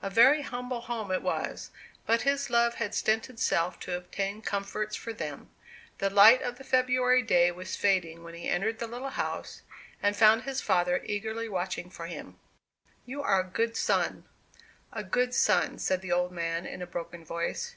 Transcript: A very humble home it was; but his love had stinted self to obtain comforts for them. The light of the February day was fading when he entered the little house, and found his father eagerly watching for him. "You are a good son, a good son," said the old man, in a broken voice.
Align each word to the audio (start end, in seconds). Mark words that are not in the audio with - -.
A 0.00 0.08
very 0.08 0.40
humble 0.40 0.80
home 0.80 1.10
it 1.12 1.20
was; 1.22 1.70
but 2.06 2.22
his 2.22 2.48
love 2.48 2.76
had 2.76 2.94
stinted 2.94 3.38
self 3.38 3.78
to 3.80 3.94
obtain 3.94 4.40
comforts 4.40 4.96
for 4.96 5.12
them. 5.12 5.50
The 5.98 6.08
light 6.08 6.40
of 6.40 6.56
the 6.56 6.64
February 6.64 7.20
day 7.20 7.50
was 7.52 7.76
fading 7.76 8.22
when 8.22 8.32
he 8.32 8.48
entered 8.48 8.78
the 8.78 8.86
little 8.86 9.10
house, 9.10 9.60
and 10.02 10.16
found 10.16 10.44
his 10.44 10.62
father 10.62 11.02
eagerly 11.04 11.46
watching 11.46 11.90
for 11.90 12.06
him. 12.06 12.38
"You 13.04 13.20
are 13.20 13.40
a 13.40 13.44
good 13.44 13.76
son, 13.76 14.24
a 14.94 15.04
good 15.04 15.34
son," 15.34 15.78
said 15.78 16.00
the 16.00 16.10
old 16.10 16.32
man, 16.32 16.64
in 16.64 16.80
a 16.80 16.86
broken 16.86 17.22
voice. 17.22 17.76